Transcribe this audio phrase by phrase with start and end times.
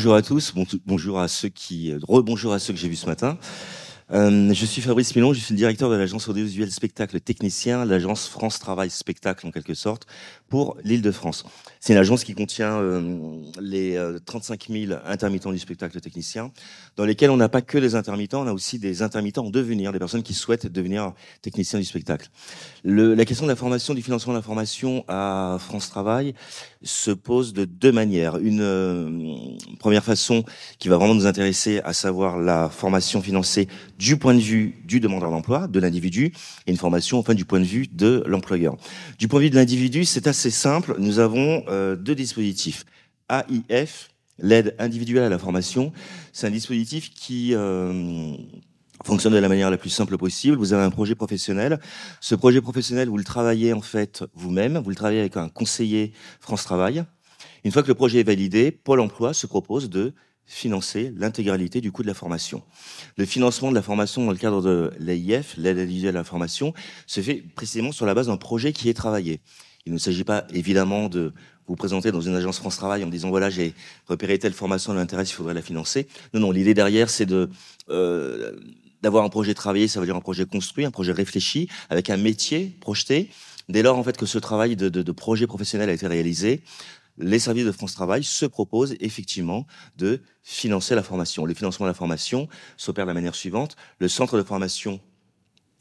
[0.00, 0.54] bonjour à tous,
[0.86, 3.36] bonjour à ceux qui, rebonjour à ceux que j'ai vus ce matin.
[4.12, 8.26] Euh, je suis Fabrice Milon, je suis le directeur de l'agence audiovisuelle spectacle technicien, l'agence
[8.26, 10.06] France Travail Spectacle en quelque sorte,
[10.48, 11.44] pour l'île de France.
[11.78, 13.96] C'est une agence qui contient euh, les
[14.26, 16.50] 35 euh, 000 intermittents du spectacle technicien,
[16.96, 19.92] dans lesquels on n'a pas que des intermittents, on a aussi des intermittents en devenir,
[19.92, 22.30] des personnes qui souhaitent devenir techniciens du spectacle.
[22.82, 26.34] Le, la question de la formation, du financement de la formation à France Travail
[26.82, 28.38] se pose de deux manières.
[28.38, 30.44] Une première façon
[30.80, 33.68] qui va vraiment nous intéresser, à savoir la formation financée
[34.00, 36.32] du point de vue du demandeur d'emploi, de l'individu,
[36.66, 38.76] et une formation enfin du point de vue de l'employeur.
[39.18, 40.96] Du point de vue de l'individu, c'est assez simple.
[40.98, 42.86] Nous avons euh, deux dispositifs.
[43.28, 45.92] AIF, l'aide individuelle à la formation,
[46.32, 48.32] c'est un dispositif qui euh,
[49.04, 50.56] fonctionne de la manière la plus simple possible.
[50.56, 51.78] Vous avez un projet professionnel.
[52.22, 54.78] Ce projet professionnel, vous le travaillez en fait vous-même.
[54.78, 57.04] Vous le travaillez avec un conseiller France Travail.
[57.64, 60.14] Une fois que le projet est validé, Pôle Emploi se propose de
[60.50, 62.64] financer l'intégralité du coût de la formation.
[63.16, 66.74] Le financement de la formation dans le cadre de l'AIF, l'aide individuelle à la formation,
[67.06, 69.40] se fait précisément sur la base d'un projet qui est travaillé.
[69.86, 71.32] Il ne s'agit pas évidemment de
[71.68, 73.74] vous présenter dans une agence France Travail en disant voilà j'ai
[74.06, 76.08] repéré telle formation, l'intéresse, il faudrait la financer.
[76.34, 77.48] Non, non, l'idée derrière c'est de
[77.88, 78.52] euh,
[79.02, 82.16] d'avoir un projet travaillé, ça veut dire un projet construit, un projet réfléchi, avec un
[82.16, 83.30] métier projeté.
[83.68, 86.62] Dès lors en fait que ce travail de, de projet professionnel a été réalisé,
[87.20, 91.44] les services de France Travail se proposent effectivement de financer la formation.
[91.44, 93.76] Le financement de la formation s'opère de la manière suivante.
[93.98, 95.00] Le centre de formation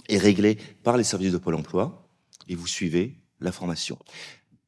[0.08, 2.08] est réglé par les services de Pôle emploi
[2.48, 3.98] et vous suivez la formation.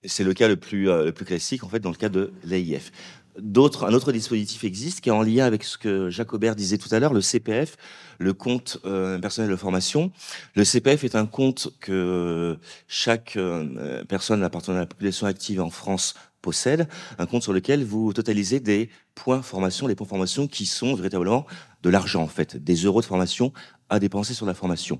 [0.03, 2.91] C'est le cas le plus, euh, classique, en fait, dans le cas de l'AIF.
[3.37, 6.93] Un autre dispositif existe qui est en lien avec ce que Jacques Aubert disait tout
[6.93, 7.77] à l'heure, le CPF,
[8.19, 10.11] le compte euh, personnel de formation.
[10.55, 15.69] Le CPF est un compte que chaque euh, personne appartenant à la population active en
[15.69, 20.65] France possède, un compte sur lequel vous totalisez des points formation, les points formation qui
[20.65, 21.45] sont véritablement
[21.83, 23.53] de l'argent en fait, des euros de formation
[23.89, 24.99] à dépenser sur la formation.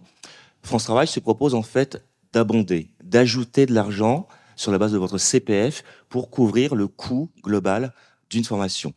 [0.62, 5.18] France Travail se propose en fait d'abonder, d'ajouter de l'argent sur la base de votre
[5.18, 7.94] CPF pour couvrir le coût global
[8.30, 8.94] d'une formation.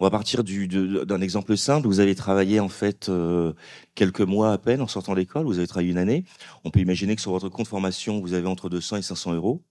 [0.00, 1.88] On va partir d'un exemple simple.
[1.88, 3.52] Vous avez travaillé en fait euh,
[3.96, 5.44] quelques mois à peine en sortant de l'école.
[5.44, 6.24] Vous avez travaillé une année.
[6.64, 9.64] On peut imaginer que sur votre compte formation, vous avez entre 200 et 500 euros.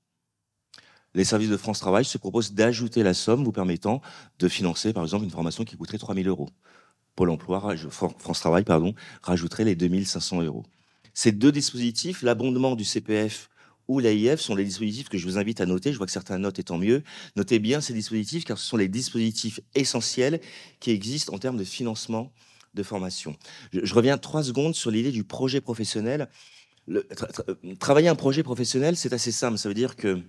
[1.17, 4.03] Les services de France Travail se proposent d'ajouter la somme vous permettant
[4.37, 6.47] de financer, par exemple, une formation qui coûterait 3000 euros.
[7.15, 10.63] Pôle emploi, France Travail, pardon, rajouterait les 2500 euros.
[11.15, 13.49] Ces deux dispositifs, l'abondement du CPF
[13.87, 15.91] ou l'AIF sont les dispositifs que je vous invite à noter.
[15.91, 17.01] Je vois que certains notent et tant mieux.
[17.35, 20.39] Notez bien ces dispositifs car ce sont les dispositifs essentiels
[20.79, 22.31] qui existent en termes de financement
[22.75, 23.35] de formation.
[23.73, 26.29] Je, reviens trois secondes sur l'idée du projet professionnel.
[27.79, 29.57] travailler un projet professionnel, c'est assez simple.
[29.57, 30.21] Ça veut dire que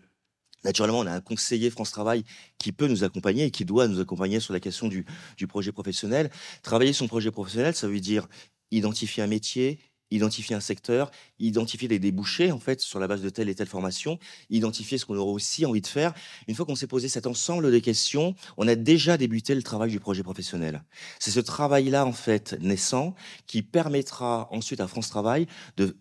[0.65, 2.25] Naturellement, on a un conseiller France Travail
[2.59, 5.05] qui peut nous accompagner et qui doit nous accompagner sur la question du,
[5.47, 6.31] projet professionnel.
[6.63, 8.29] Travailler son projet professionnel, ça veut dire
[8.71, 9.79] identifier un métier,
[10.11, 13.67] identifier un secteur, identifier des débouchés en fait sur la base de telle et telle
[13.67, 14.19] formation,
[14.51, 16.15] identifier ce qu'on aurait aussi envie de faire.
[16.47, 19.91] Une fois qu'on s'est posé cet ensemble de questions, on a déjà débuté le travail
[19.91, 20.83] du projet professionnel.
[21.19, 23.15] C'est ce travail-là en fait naissant
[23.47, 25.47] qui permettra ensuite à France Travail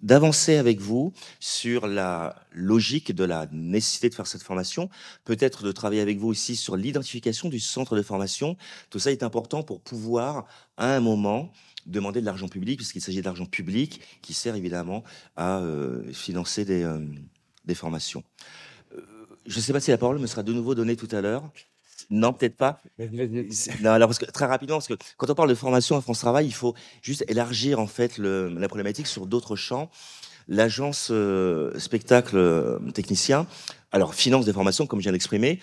[0.01, 4.89] d'avancer avec vous sur la logique de la nécessité de faire cette formation,
[5.23, 8.57] peut-être de travailler avec vous aussi sur l'identification du centre de formation.
[8.89, 10.45] Tout ça est important pour pouvoir
[10.77, 11.51] à un moment
[11.87, 15.03] demander de l'argent public, puisqu'il s'agit d'argent public qui sert évidemment
[15.35, 16.99] à euh, financer des, euh,
[17.65, 18.23] des formations.
[18.95, 19.01] Euh,
[19.45, 21.49] je ne sais pas si la parole me sera de nouveau donnée tout à l'heure.
[22.09, 22.81] Non, peut-être pas.
[23.81, 26.19] Non, alors parce que très rapidement, parce que quand on parle de formation à France
[26.19, 29.89] Travail, il faut juste élargir en fait le, la problématique sur d'autres champs.
[30.47, 31.11] L'agence
[31.77, 33.45] spectacle technicien,
[33.91, 35.59] alors finance des formations, comme je viens d'exprimer.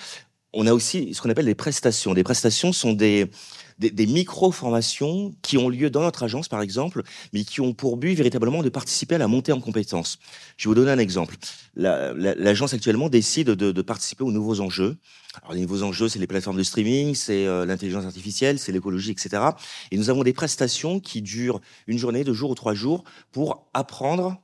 [0.55, 2.15] On a aussi ce qu'on appelle des prestations.
[2.15, 3.31] Des prestations sont des
[3.79, 8.15] des, micro-formations qui ont lieu dans notre agence, par exemple, mais qui ont pour but
[8.15, 10.19] véritablement de participer à la montée en compétences.
[10.57, 11.37] Je vais vous donner un exemple.
[11.75, 14.97] L'agence actuellement décide de, participer aux nouveaux enjeux.
[15.43, 19.11] Alors, les nouveaux enjeux, c'est les plateformes de streaming, c'est euh, l'intelligence artificielle, c'est l'écologie,
[19.11, 19.43] etc.
[19.91, 23.03] Et nous avons des prestations qui durent une journée, deux jours ou trois jours
[23.33, 24.41] pour apprendre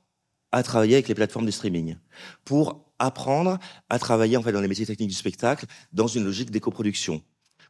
[0.51, 1.95] à travailler avec les plateformes de streaming,
[2.43, 3.59] pour apprendre
[3.89, 7.21] à travailler en fait dans les métiers techniques du spectacle dans une logique d'éco-production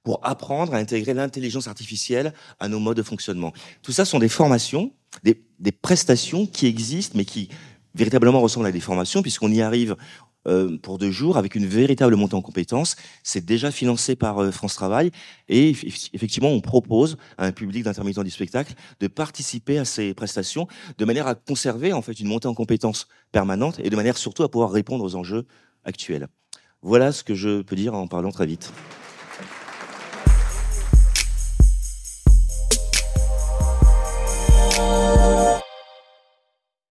[0.04, 3.54] pour apprendre à intégrer l'intelligence artificielle à nos modes de fonctionnement.
[3.83, 4.94] Tout ça sont des formations,
[5.24, 7.50] des, des prestations qui existent, mais qui
[7.94, 9.95] véritablement ressemblent à des formations, puisqu'on y arrive
[10.47, 12.95] euh, pour deux jours avec une véritable montée en compétences.
[13.23, 15.11] C'est déjà financé par euh, France Travail
[15.49, 15.69] et
[16.13, 20.67] effectivement, on propose à un public d'intermittents du spectacle de participer à ces prestations
[20.97, 24.43] de manière à conserver en fait une montée en compétences permanente et de manière surtout
[24.43, 25.45] à pouvoir répondre aux enjeux
[25.83, 26.27] actuels.
[26.81, 28.71] Voilà ce que je peux dire en parlant très vite.